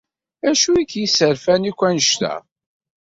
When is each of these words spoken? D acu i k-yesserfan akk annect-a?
D 0.45 0.45
acu 0.51 0.71
i 0.81 0.83
k-yesserfan 0.91 1.67
akk 1.69 1.81
annect-a? 1.87 2.33